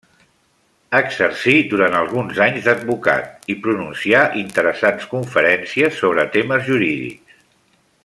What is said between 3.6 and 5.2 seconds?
pronuncià interessants